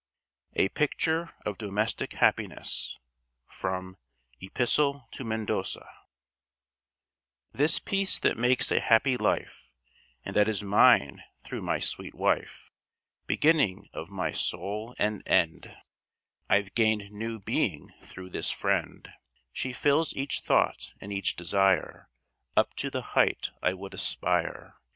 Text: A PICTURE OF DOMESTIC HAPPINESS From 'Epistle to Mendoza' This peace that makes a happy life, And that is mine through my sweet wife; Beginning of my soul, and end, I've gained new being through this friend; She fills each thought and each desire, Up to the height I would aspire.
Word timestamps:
A 0.55 0.69
PICTURE 0.69 1.31
OF 1.45 1.59
DOMESTIC 1.59 2.13
HAPPINESS 2.13 2.99
From 3.45 3.97
'Epistle 4.39 5.07
to 5.11 5.23
Mendoza' 5.23 5.87
This 7.53 7.77
peace 7.77 8.17
that 8.17 8.35
makes 8.35 8.71
a 8.71 8.79
happy 8.79 9.15
life, 9.15 9.69
And 10.25 10.35
that 10.35 10.49
is 10.49 10.63
mine 10.63 11.21
through 11.43 11.61
my 11.61 11.79
sweet 11.79 12.15
wife; 12.15 12.71
Beginning 13.27 13.89
of 13.93 14.09
my 14.09 14.31
soul, 14.31 14.95
and 14.97 15.21
end, 15.27 15.71
I've 16.49 16.73
gained 16.73 17.11
new 17.11 17.37
being 17.37 17.93
through 18.01 18.31
this 18.31 18.49
friend; 18.49 19.07
She 19.53 19.71
fills 19.71 20.15
each 20.15 20.39
thought 20.39 20.95
and 20.99 21.13
each 21.13 21.35
desire, 21.35 22.09
Up 22.57 22.73
to 22.77 22.89
the 22.89 23.03
height 23.13 23.51
I 23.61 23.75
would 23.75 23.93
aspire. 23.93 24.77